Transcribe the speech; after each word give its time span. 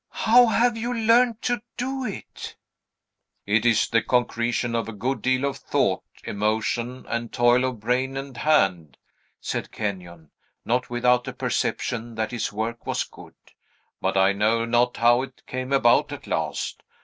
How 0.25 0.47
have 0.47 0.77
you 0.77 0.95
learned 0.95 1.43
to 1.43 1.61
do 1.77 2.03
it?" 2.05 2.55
"It 3.45 3.67
is 3.67 3.87
the 3.87 4.01
concretion 4.01 4.73
of 4.73 4.89
a 4.89 4.93
good 4.93 5.21
deal 5.21 5.45
of 5.45 5.57
thought, 5.57 6.03
emotion, 6.23 7.05
and 7.07 7.31
toil 7.31 7.65
of 7.65 7.79
brain 7.81 8.17
and 8.17 8.35
hand," 8.35 8.97
said 9.39 9.71
Kenyon, 9.71 10.31
not 10.65 10.89
without 10.89 11.27
a 11.27 11.33
perception 11.33 12.15
that 12.15 12.31
his 12.31 12.51
work 12.51 12.87
was 12.87 13.03
good; 13.03 13.35
"but 14.01 14.17
I 14.17 14.33
know 14.33 14.65
not 14.65 14.97
how 14.97 15.21
it 15.21 15.45
came 15.45 15.71
about 15.71 16.11
at 16.11 16.25
last. 16.25 16.81